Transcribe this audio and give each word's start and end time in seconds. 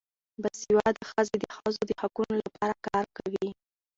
باسواده 0.41 1.01
ښځې 1.09 1.35
د 1.43 1.45
ښځو 1.57 1.81
د 1.85 1.91
حقونو 2.01 2.35
لپاره 2.45 2.75
کار 2.87 3.05
کوي. 3.17 3.49